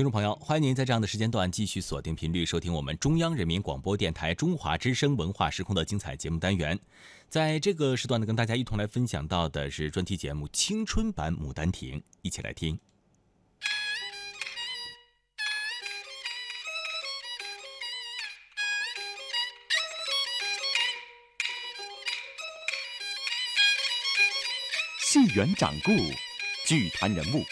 [0.00, 6.80] 听众朋友，欢迎您在这样的时间段继续锁定频率收听我们中央人民广播电台中华之声文化时空的精彩节目单元。
[7.28, 12.80] 在这个时段呢，跟大家一同来分享到的是专题节目《青春版牡丹亭》，一起来听。
[25.02, 25.92] 戏园掌故，
[26.64, 27.44] 剧谈人物，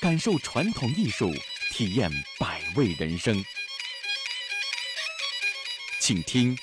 [0.00, 1.30] 感受传统艺术。
[1.72, 3.42] 体验百味人生，
[6.02, 6.54] 请听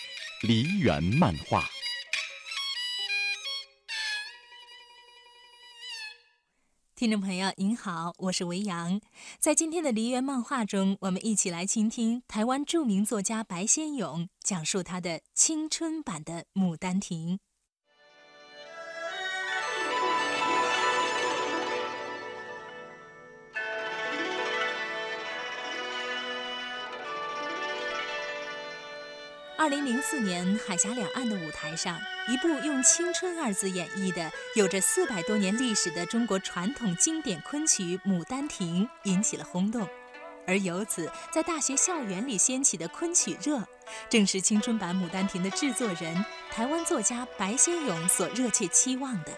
[0.44, 1.68] 梨园漫画。
[6.96, 9.02] 听众朋友您好，我是维扬。
[9.40, 17.38] 在今天的梨园漫画中，我们一起来倾听台湾著名作家白先勇讲述他的青春版的《牡丹亭》。
[29.60, 39.86] 二零零四年，海峡两岸的舞台上，一部用“青春”二字演绎的、有着四百多年历史的中国传统经典昆曲《牡丹亭》引起了轰动，
[40.48, 43.62] 而由此在大学校园里掀起的昆曲热，
[44.08, 49.34] 正是青春版《牡丹亭》的制作人台湾作家白先勇所热切期望的。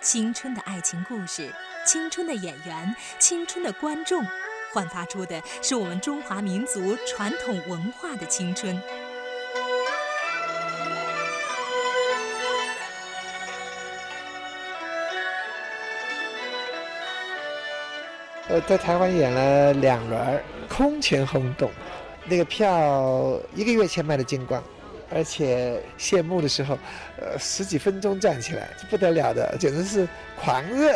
[0.00, 1.54] 青春的爱情故事，
[1.86, 4.24] 青春的演员，青春的观众，
[4.72, 8.82] 焕发出的是我们中华民族传统文化的青春。
[18.52, 21.70] 呃，在台湾演了两轮，空前轰动。
[22.26, 24.62] 那个票一个月前卖的精光，
[25.10, 26.78] 而且谢幕的时候，
[27.18, 30.06] 呃，十几分钟站起来，不得了的，简直是
[30.38, 30.92] 狂热。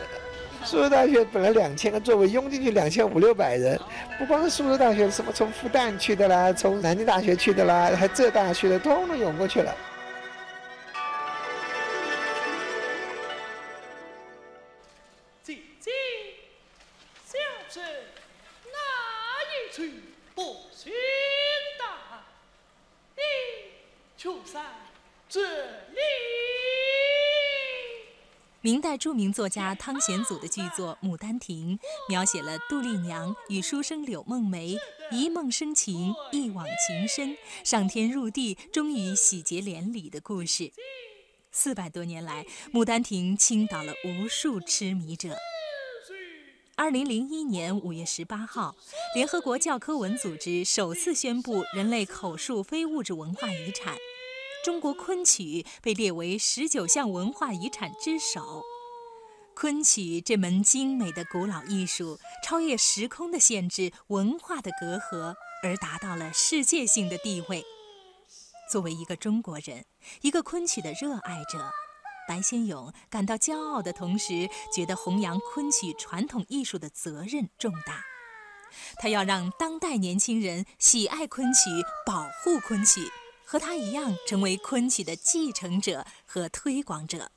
[0.64, 3.80] 苏州大学本来两千个座位，拥进去两千五六百人，
[4.18, 9.74] 不光是苏州大学，什么从复旦去的啦，从南京大学去的啦，还浙大去的，通通涌过去了。
[28.60, 31.78] 明代著名作家汤显祖的剧作《牡丹亭》，
[32.08, 34.76] 描写了杜丽娘与书生柳梦梅
[35.10, 40.70] 一梦生情，一往情深，上天入地，终于喜结连理的故事。
[41.50, 45.36] 四百多年来，《牡丹亭》倾倒了无数痴迷者。
[46.82, 48.74] 二零零一年五月十八号，
[49.14, 53.96] 联合国教科文组织首次宣布人类口述非物质文化遗产。
[54.64, 58.64] 中国昆曲被列为十九项文化遗产之首。
[59.54, 67.64] 昆曲这门精美的古老艺术，超越时空的限制、文化的隔阂，而达到了世界性的地位。
[68.68, 69.84] 作为一个中国人，
[70.22, 71.70] 一个昆曲的热爱者，
[72.28, 78.02] 白先勇感到骄傲的同时，觉得弘扬昆曲传统艺术的责任重大。
[78.96, 81.68] 他要让当代年轻人喜爱昆曲，
[82.06, 83.00] 保护昆曲。
[83.44, 87.30] 和他一样，成为昆曲的继承者和推广者。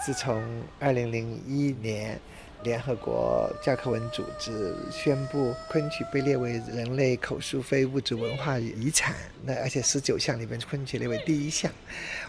[0.00, 2.20] 自从二零零一年，
[2.64, 9.14] 联合国教科文组织宣布昆曲被列为人类口述非物质文化遗产，
[9.44, 11.70] 那而且十九项里面昆曲列为第一项，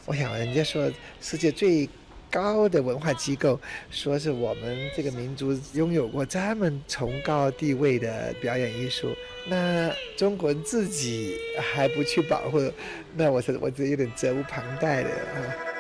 [0.06, 1.90] 我想人家说世界最。
[2.32, 3.58] 高的文化机构
[3.90, 9.16] 说是我们这个民族拥有过这么崇高地位的表演艺术，
[9.48, 12.60] 那中国人自己还不去保护，
[13.16, 15.75] 那我是我这有点责无旁贷的啊。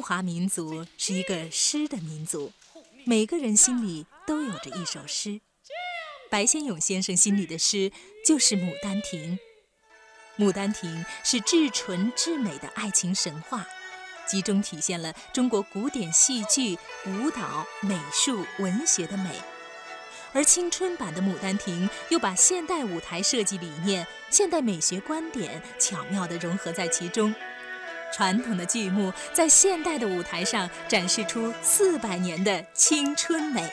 [0.00, 2.50] 中华民族是一个诗的民族，
[3.04, 5.42] 每个人心里都有着一首诗。
[6.30, 7.92] 白先勇先生心里的诗
[8.26, 9.38] 就是《牡丹亭》。
[10.42, 13.66] 《牡丹亭》是至纯至美的爱情神话，
[14.26, 19.30] 集中体现了中国古典戏剧、舞蹈、美术、文学的美。
[20.32, 27.34] 而青春版的《牡丹亭》又把现代舞台设计理念、现代美学观点巧妙地融合在其中。
[28.12, 33.70] 传统的剧目在现代的舞台上展示出四百年的青春美。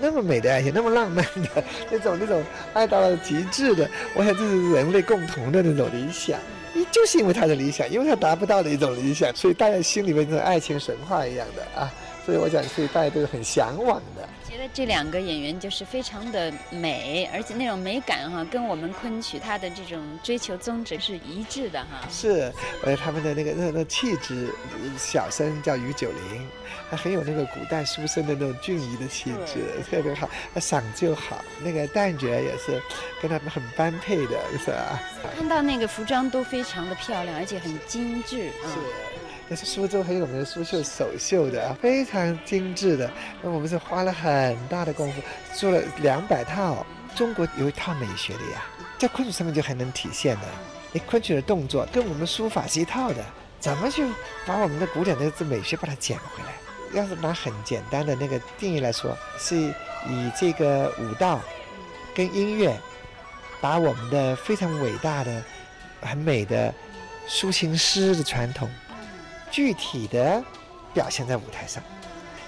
[0.00, 2.42] 那么美的爱情，那么浪漫的 那种那种
[2.72, 6.38] 爱到了极致的，我想这是人类共同的那种理想。
[6.74, 11.92] 你就是因为他的理想，因为他达不到的一种理想，所以大家心里面那种爱情神话一样的啊。
[12.24, 14.28] 所以我讲，所以大家都是很向往的。
[14.48, 22.06] 觉得这两个演员就是非常的美，而且那种美感哈，跟我们昆曲它的这种追求宗旨是一致的哈。
[22.10, 22.52] 是，
[22.84, 24.54] 而且他们的那个那那气质，
[24.98, 26.46] 小生叫于九龄，
[26.90, 30.28] 他很有那个古代书生的那种俊逸的气质，特别好。
[30.54, 32.80] 他嗓就好，那个旦角也是
[33.20, 35.02] 跟他们很般配的，是吧？
[35.34, 38.68] 看到那个服装都非常的漂亮，而且很精致啊。
[38.68, 39.11] 是。
[39.48, 43.10] 那是苏州很有名的苏绣手绣的啊，非常精致的。
[43.42, 45.20] 那我们是花了很大的功夫
[45.54, 46.86] 做了两百套。
[47.14, 48.64] 中国有一套美学的呀，
[48.98, 50.46] 在昆曲上面就很能体现的。
[50.92, 53.22] 你昆曲的动作跟我们书法是一套的，
[53.60, 54.02] 怎么去
[54.46, 56.54] 把我们的古典的这美学把它捡回来？
[56.94, 61.38] 要是拿很简单的那个定义来说，是以这个舞蹈
[62.14, 62.74] 跟音乐，
[63.60, 65.42] 把我们的非常伟大的、
[66.00, 66.72] 很美的
[67.28, 68.70] 抒情诗的传统。
[69.52, 70.42] 具体的
[70.94, 71.82] 表现在舞台上，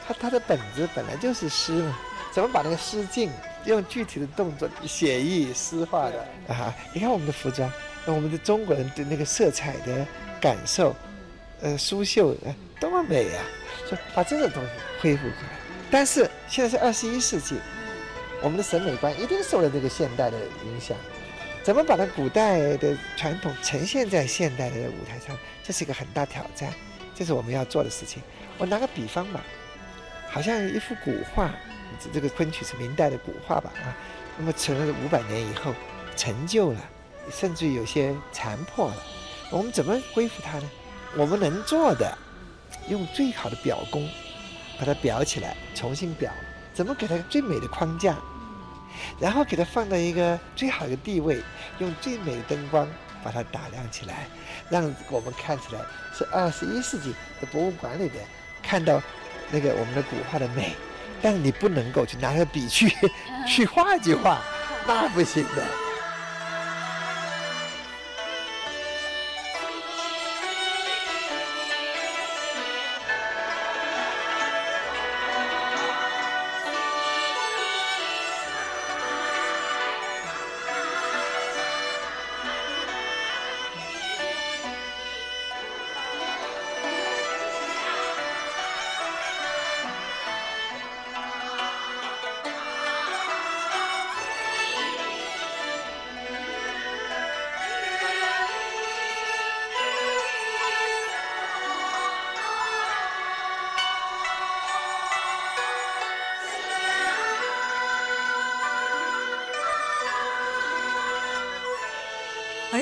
[0.09, 1.97] 他他的本子本来就是诗嘛，
[2.33, 3.31] 怎么把那个诗境
[3.67, 6.75] 用具体的动作写意诗化的啊？
[6.95, 7.71] 你看我们的服装，
[8.07, 10.07] 那我们的中国人对那个色彩的
[10.41, 10.97] 感受，
[11.61, 12.35] 呃，苏绣，
[12.81, 13.45] 多么美啊！
[13.91, 14.71] 就把这种东西
[15.01, 15.59] 恢复回来。
[15.91, 17.57] 但是现在是二十一世纪，
[18.43, 20.97] 我们的审美观一定受了这个现代的影响。
[21.63, 26.71] 怎么把它古代的传统呈现在现代的舞台上，这是一个很大挑战。
[27.15, 28.23] 这是我们要做的事情。
[28.59, 29.41] 我拿个比方吧，
[30.29, 31.51] 好像一幅古画，
[32.13, 33.95] 这个昆曲是明代的古画吧啊，
[34.37, 35.73] 那么成了五百年以后
[36.17, 36.81] 陈旧了，
[37.31, 38.97] 甚至有些残破了，
[39.51, 40.71] 我们怎么恢复它呢？
[41.17, 42.17] 我们能做的，
[42.89, 44.09] 用最好的表工
[44.79, 46.29] 把它裱起来，重新裱，
[46.73, 48.17] 怎么给它最美的框架，
[49.21, 51.41] 然后给它放到一个最好的地位，
[51.79, 52.89] 用最美的灯光。
[53.25, 54.29] 把它打量起来，
[54.69, 55.81] 让我们看起来
[56.17, 58.23] 是二十一世纪的博物馆里边
[58.63, 59.03] 看到
[59.51, 60.75] 那个我们的古画的美，
[61.23, 62.95] 但是你不能够去拿个笔去
[63.49, 64.43] 去画几画，
[64.87, 65.84] 那不行的。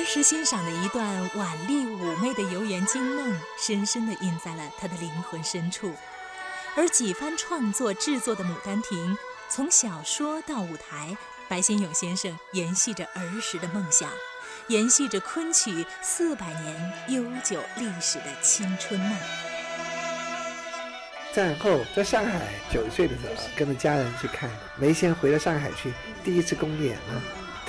[0.03, 5.95] 儿时欣赏的一段婉丽妩媚的游园惊梦，深深地印在了他的灵魂深处。
[6.77, 9.15] 而几番创作制作的《牡丹亭》，
[9.49, 11.17] 从小说到舞台，
[11.49, 14.11] 白先勇先生延续着儿时的梦想，
[14.67, 19.17] 延续着昆曲四百年悠久历史的青春梦。
[21.33, 25.93] 战后在上海九岁的时候，跟着家人去看梅仙回到上海去，
[26.25, 27.23] 第一次公演了。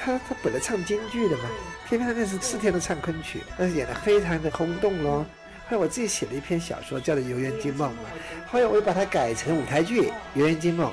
[0.04, 1.44] 他他本来唱京剧的嘛，
[1.88, 5.26] 偏偏他那是四天都唱昆曲，但是演得非常的轰动咯。
[5.70, 8.10] 后来我自己写了一篇小说，叫做《游园惊梦》嘛。
[8.52, 10.02] 后来我又把它改成舞台剧
[10.34, 10.92] 《游园惊梦》，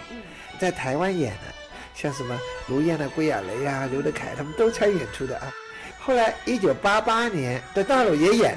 [0.60, 1.52] 在台湾演的，
[1.92, 2.38] 像什么
[2.68, 5.52] 卢燕啊、归亚蕾啊、刘德凯他们都参演出的啊。
[5.98, 8.56] 后来一九八八年在大陆也演，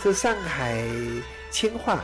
[0.00, 0.80] 是上海
[1.50, 2.00] 清华、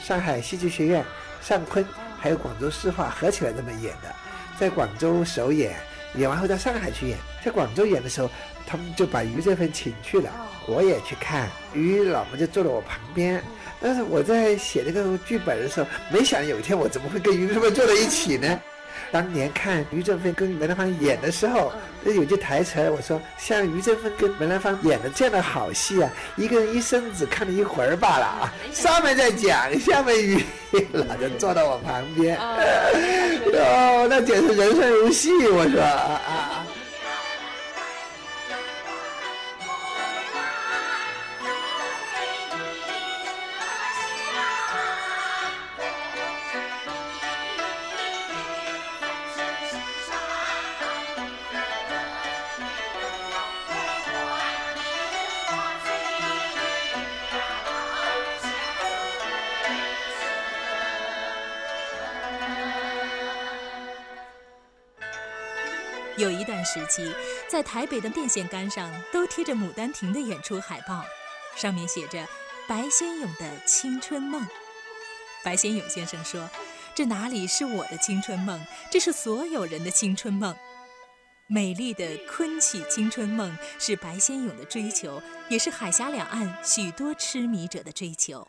[0.00, 1.04] 上海戏剧学院、
[1.42, 1.84] 上昆
[2.20, 4.14] 还有广州师话合起来这么演的，
[4.56, 5.76] 在广州首演。
[6.16, 8.30] 演完后到上海去演，在广州演的时候，
[8.66, 10.30] 他们就把于这份请去了，
[10.66, 13.42] 我也去看，于老婆就坐在我旁边。
[13.80, 18.60] 但是我在写这个剧本的时候，没想有一天我怎么会跟于这份坐在一起呢？
[19.12, 21.72] 当年看于正芬跟梅兰芳演的时候，
[22.04, 28.52] 有句台词我说像于正芬跟梅兰芳演的这样的好戏啊，一个人一生只看了一会儿罢了啊。
[28.72, 30.44] 上面在讲，下面语
[30.92, 35.80] 了，就坐到我旁边， 哦，那简直人生如戏，我说。
[35.80, 36.63] 啊啊。
[66.16, 67.12] 有一段时期，
[67.48, 71.04] 在台北的电线杆上都贴着《牡丹亭》的演出海报，
[71.56, 72.24] 上面写着
[72.68, 74.46] “白先勇的青春梦”。
[75.42, 76.48] 白先勇先生说
[76.94, 80.54] ：“这哪里是我的青春梦，这是所有人的青春梦。
[81.48, 88.46] 美丽的昆曲青春梦是白先勇的追求，也是海峡两岸许多痴迷者的追求。”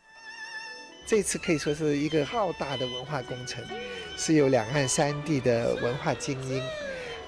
[1.04, 3.64] 这次可以说是一个浩大的文化工程，
[4.16, 6.62] 是由两岸三地的文化精英。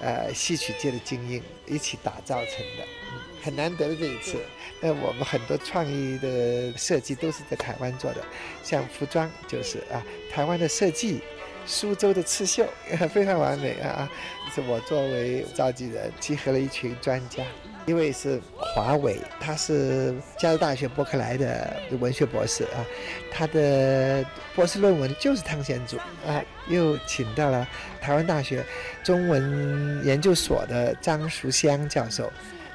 [0.01, 4.37] 呃，戏曲界的精英一起打造成的，嗯，很难得的这一次。
[4.81, 8.23] 那我们很多创意的设计都是在台湾做的，
[8.63, 10.01] 像服装就是啊，
[10.31, 11.21] 台湾的设计，
[11.65, 12.65] 苏州的刺绣
[13.11, 14.09] 非常完美啊。
[14.55, 17.43] 是我作为召集人，集合了一群专家。
[17.89, 22.85] 一位是华为，他是加州大学伯克莱的文学博士啊，
[23.31, 26.39] 他的博士论文就是汤显祖啊。
[26.67, 27.67] 又请到了
[27.99, 28.63] 台湾大学
[29.03, 32.31] 中文研究所的张淑香教授，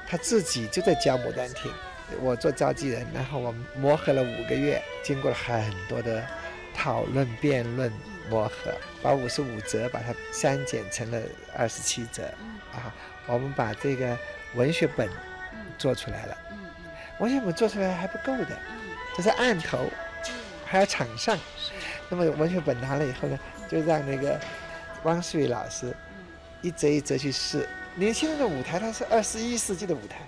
[0.09, 1.71] 他自己就在教《牡丹亭》，
[2.21, 6.27] 我做召集人，然后我们磨合了五个月，经过了很多的
[6.75, 7.89] 讨论、辩论、
[8.29, 11.23] 磨合，把五十五折把它删减成了
[11.57, 12.25] 二十七折
[12.73, 12.93] 啊。
[13.29, 14.19] 我们把这个。
[14.55, 15.09] 文学本
[15.77, 16.37] 做出来了，
[17.19, 18.59] 文学本做出来还不够的，
[19.17, 19.91] 这是案头，
[20.65, 21.39] 还要场上。
[22.09, 24.39] 那么文学本拿了以后呢，就让那个
[25.03, 25.95] 汪世伟老师
[26.63, 27.69] 一折一折去试。
[27.97, 30.19] 年轻人的舞台，它是二十一世纪的舞台，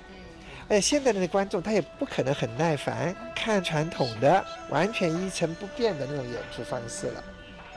[0.69, 7.25] 而且现在的观众他也不可能很耐烦看传统的完全一成不变的那种演出方式了。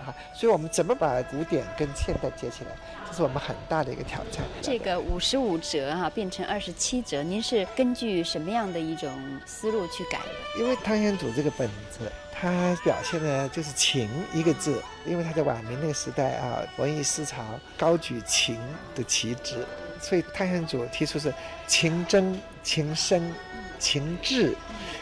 [0.09, 2.71] 啊，所以我们怎么把古典跟现代接起来，
[3.07, 4.43] 这是我们很大的一个挑战。
[4.61, 9.11] 这个五十五折哈变成二十七折，您是根据什么样的一种
[9.45, 10.61] 思路去改的？
[10.61, 17.43] 因为汤显祖这个本子，它表现的就是情一个字，因为他在晚明那个时代啊，文艺思潮
[17.77, 18.59] 高举情
[18.95, 19.65] 的旗帜，
[20.01, 21.33] 所以汤显祖提出是
[21.67, 23.33] 情真、情深、
[23.77, 24.55] 情志。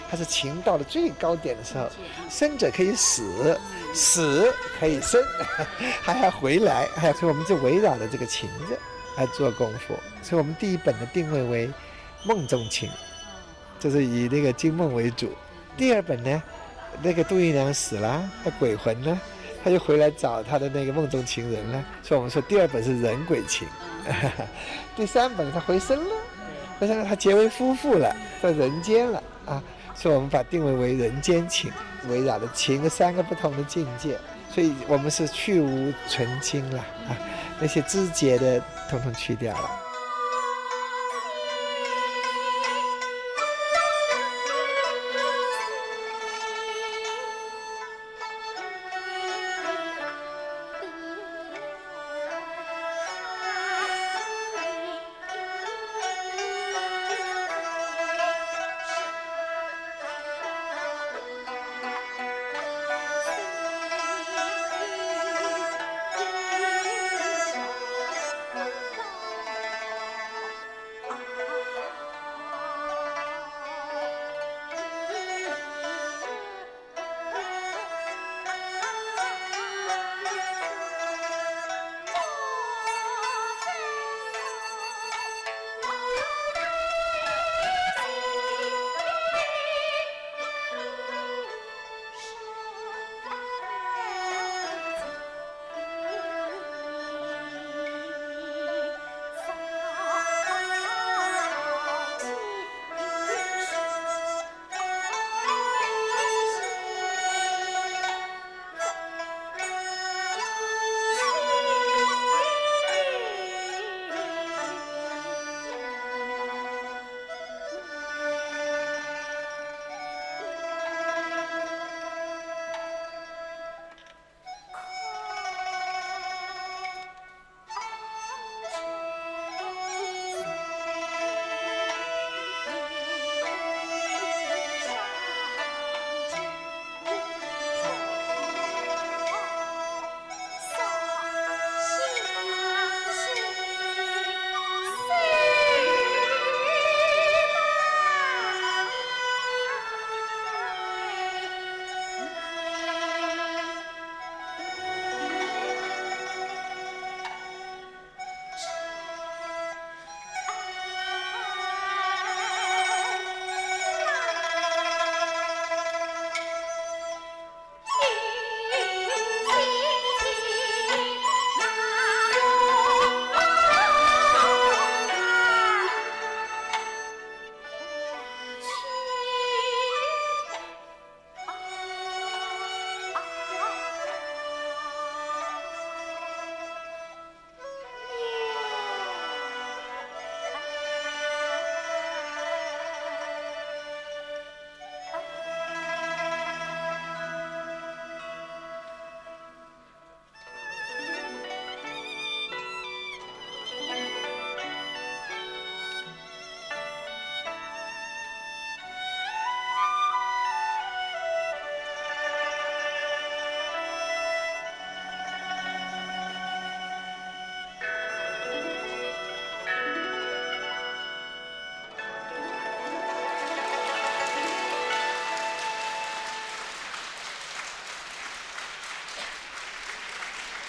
[0.09, 1.85] 他是情到了最高点的时候，
[2.29, 3.59] 生者可以死，
[3.97, 5.21] 死可以生，
[6.01, 6.87] 还要回来，
[7.19, 8.77] 所以我们就围绕着这个情字
[9.17, 9.95] 来做功夫。
[10.21, 11.69] 所以我们第一本的定位为
[12.23, 12.89] 梦中情，
[13.79, 15.31] 就是以那个惊梦为主。
[15.75, 16.43] 第二本呢，
[17.01, 19.19] 那个杜玉娘死了，那鬼魂呢，
[19.63, 21.83] 他就回来找他的那个梦中情人了。
[22.03, 23.67] 所以我们说第二本是人鬼情。
[24.95, 26.15] 第三本他回生了，
[26.79, 29.63] 但是他结为夫妇了，在人间了啊。
[29.95, 31.71] 所以我们把定位为人间情，
[32.07, 34.17] 围绕的情三个不同的境界，
[34.53, 37.17] 所以我们是去无存清了啊，
[37.59, 39.86] 那些枝节的统统去掉了。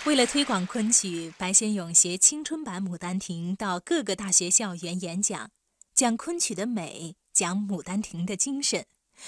[0.07, 5.51] 为了推广昆曲，白先勇携青春版《牡丹亭》到各个大学校园演讲，
[5.93, 8.87] 讲昆曲的美，讲《牡丹亭》的精神，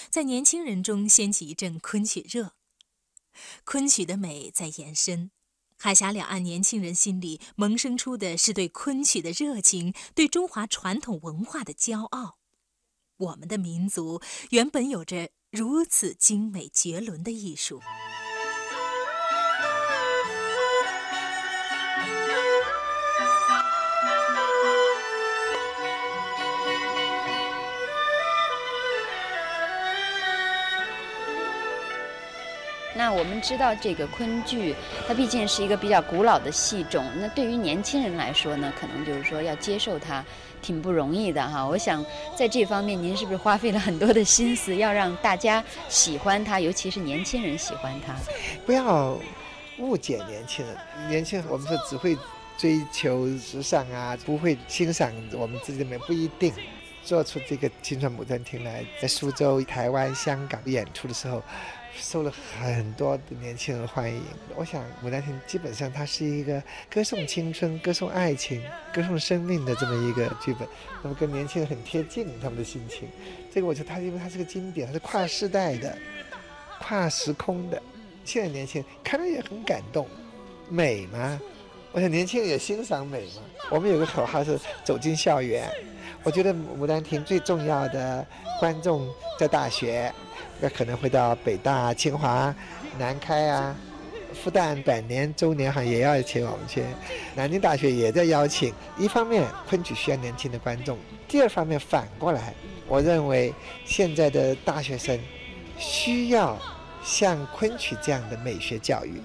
[0.08, 2.54] 在年轻人中掀起一阵昆曲热。
[3.64, 5.30] 昆曲的美在延伸，
[5.76, 12.38] 海峡两岸年轻人心里萌生出的是对昆曲的热情，对中华传统文化的骄傲。
[13.18, 17.82] 我们的民族原本有着如此精美绝伦的艺术。
[32.96, 34.74] 那我们知道这个昆剧，
[35.06, 37.04] 它毕竟是一个比较古老的戏种。
[37.16, 40.24] 那对于年轻人来说呢，可能就是说要接受它，
[40.60, 41.64] 挺不容易的哈。
[41.64, 48.12] 我想在这方面，您是不是花费了很多的心思，要让大家喜欢它，尤其是年轻人喜欢它？
[48.66, 49.16] 不要
[49.78, 50.76] 误解年轻人，
[51.08, 52.18] 年轻人我们说只会
[52.58, 56.52] 追求时尚啊，不会欣赏我们自己的美，不一定。
[57.02, 61.40] 做出这个《青春牡丹亭》来，在苏州、台湾、香港演出的时候。
[61.96, 64.22] 受了很多的年轻人欢迎。
[64.56, 70.66] 我想《牡丹亭》基本上它是一个歌颂青春、歌颂爱情、歌颂生命的这么一个剧本，
[71.02, 73.08] 那么跟年轻人很贴近，他们的心情。
[73.52, 75.96] 这个我觉得它因为它是个经典，它是跨时代的、
[76.80, 77.80] 跨时空的。
[78.24, 80.06] 现在年轻人看了也很感动，
[80.68, 81.40] 美吗？
[81.92, 83.42] 我想年轻人也欣赏美嘛。
[83.70, 85.70] 我们有个口号是走进校园。
[86.22, 88.24] 我觉得《牡丹亭》最重要的
[88.58, 90.12] 观众在大学。
[90.60, 92.54] 那可能会到北大、清华、
[92.98, 93.74] 南开啊，
[94.34, 96.84] 复旦百年周年好像也要请我们去，
[97.34, 98.72] 南京大学也在邀请。
[98.98, 102.52] 一方面，昆曲需要年轻的观众；第二方面，反过来，
[102.86, 103.54] 我认为
[103.86, 105.18] 现在的大学生
[105.78, 106.58] 需要
[107.02, 109.22] 像昆曲这样的美学教育。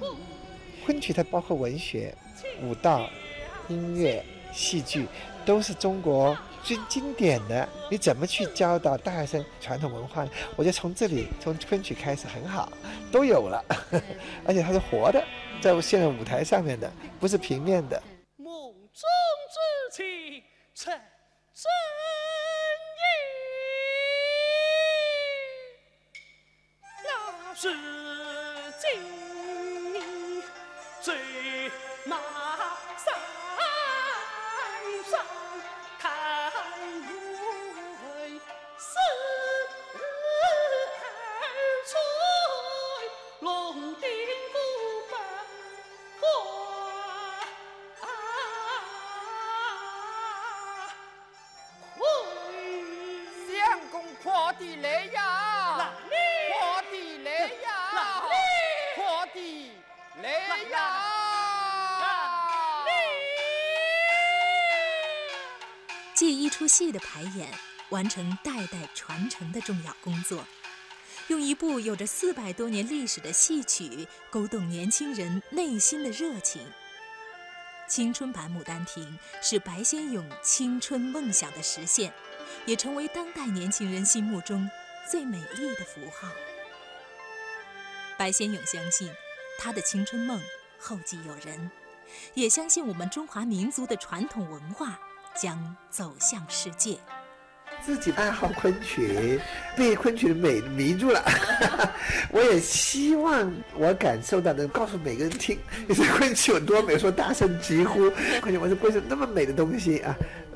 [0.85, 2.15] 昆曲它包括文学、
[2.61, 3.09] 舞蹈、
[3.67, 5.07] 音乐、戏剧，
[5.45, 6.37] 都是中国。
[6.63, 10.31] 最经典的，你怎么去教导大学生传统文化呢？
[10.55, 12.71] 我觉得从这里，从昆曲开始很好，
[13.11, 13.63] 都有了，
[14.47, 15.23] 而且它是活的，
[15.61, 18.01] 在现在舞台上面的，不是平面的。
[66.75, 67.47] 戏的排演，
[67.87, 70.45] 完成代代传承的重要工作，
[71.29, 76.61] 用一部有着四百多年历史的戏曲勾动年轻人内心的热情。
[77.87, 82.11] 青春版《牡丹亭》是白先勇青春梦想的实现，
[82.65, 84.69] 也成为当代年轻人心目中
[85.09, 86.27] 最美丽的符号。
[88.17, 89.09] 白先勇相信，
[89.57, 90.41] 他的青春梦
[90.77, 91.71] 后继有人，
[92.33, 94.99] 也相信我们中华民族的传统文化。
[95.35, 96.97] 将走向世界。
[97.81, 99.39] 自己爱好昆曲，
[99.75, 101.21] 被昆曲的美迷住了。
[102.31, 108.09] 我也希望我感受到，的告诉每个人听，你说昆曲有多美，说大声疾呼。
[108.41, 110.15] 昆曲，我说昆曲那么美的东西啊，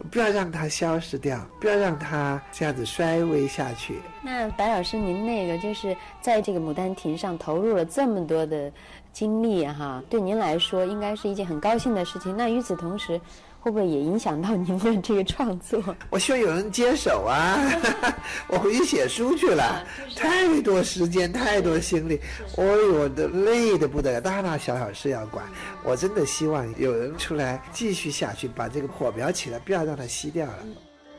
[0.10, 4.00] 不要让它消失掉，不要让它这样子衰微下去。
[4.24, 8.72] 那白老师，您那个就是在这个《牡丹亭》上投入了这么多的
[9.12, 12.36] 精力哈，对您来说应该是一件很高兴的事情。
[12.36, 13.20] 那与此同时，
[13.62, 15.84] 会不会也影响到您的这个创作？
[16.10, 17.60] 我希望有人接手啊！
[18.48, 22.20] 我回去写书去了，太多时间，太多心力，
[22.56, 25.46] 我我的累的不得了，大大小小事要管。
[25.84, 30.60] 我真的希望有人出来继续下去，把这个火苗起来，不要让它熄掉了。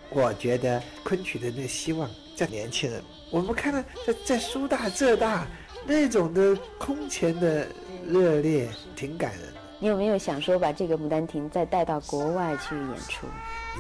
[0.09, 3.03] 我觉得昆曲的那希望在年轻人。
[3.31, 5.47] 我们看到在在苏大浙大
[5.87, 7.67] 那种的空前的
[8.09, 9.60] 热烈，挺感人。
[9.83, 13.27] 你有没有想说把这个《牡丹亭》再带到国外去演出？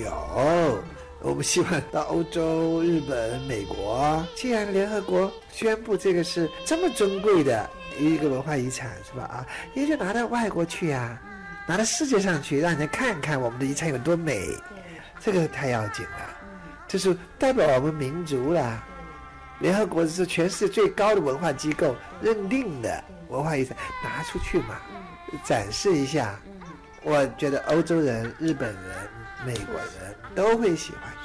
[0.02, 0.82] 有，
[1.20, 4.26] 我们希望到欧洲、日本、美国。
[4.34, 9.24] 既然联合国宣布这个是这么尊贵的一个文化遗产，是吧？
[9.24, 11.20] 啊，也就拿到外国去呀，
[11.68, 14.48] 拿到世界上去，让人家看看我们的遗产有多美。
[15.20, 16.34] 这个太要紧了，
[16.88, 18.82] 就是代表我们民族了。
[19.58, 24.80] 联合国是全世界最高的文化机构认定的文化遗产，拿出去嘛。
[25.44, 26.38] 展示一下。
[27.02, 28.84] 我觉得欧洲人、日本人、
[29.46, 31.19] 美国人都会喜欢。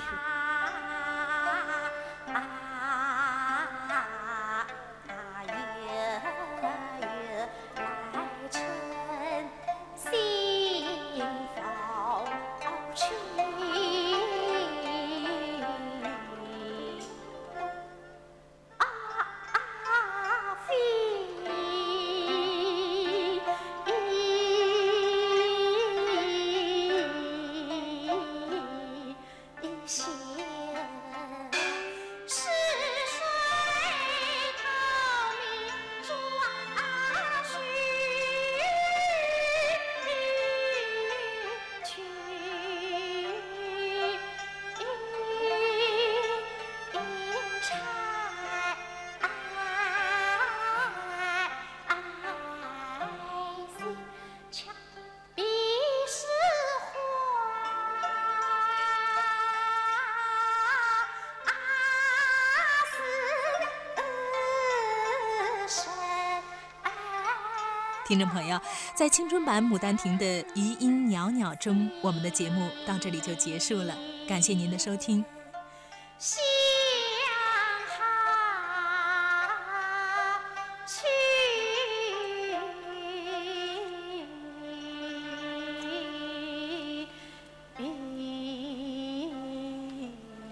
[68.15, 68.57] 听众朋友，
[68.93, 70.25] 在青春版《牡丹亭》的
[70.55, 73.93] 余音袅袅中，我们的节目到这里就结束了。
[74.25, 75.25] 感谢您的收听。